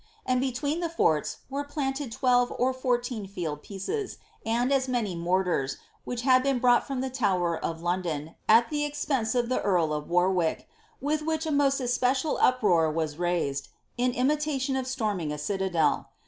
And 0.25 0.41
between 0.41 0.79
the 0.79 0.89
forts 0.89 1.41
were 1.47 1.63
planted 1.63 2.11
twelve 2.11 2.51
or 2.57 2.73
burteen 2.73 3.27
field 3.27 3.61
pieces, 3.61 4.17
and 4.43 4.73
as 4.73 4.87
many 4.87 5.15
mortars, 5.15 5.77
which 6.05 6.23
had 6.23 6.41
been 6.41 6.57
brought 6.57 6.87
torn 6.87 7.01
the 7.01 7.09
Tower 7.11 7.55
of 7.63 7.83
London, 7.83 8.33
at 8.49 8.71
the 8.71 8.83
expense 8.83 9.35
of 9.35 9.47
the 9.47 9.61
earl 9.61 9.93
of 9.93 10.09
Warwick, 10.09 10.67
rith 11.03 11.21
which 11.21 11.45
a 11.45 11.51
most 11.51 11.79
especial 11.79 12.39
uproar 12.41 12.89
was 12.89 13.17
raised, 13.19 13.67
in 13.95 14.13
imitation 14.13 14.75
of 14.75 14.87
storming 14.87 15.29
k 15.29 15.37
citadel. 15.37 16.09